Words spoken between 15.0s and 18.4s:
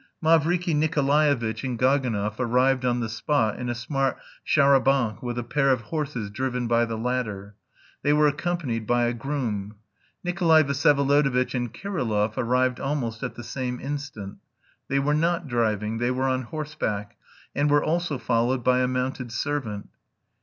not driving, they were on horseback, and were also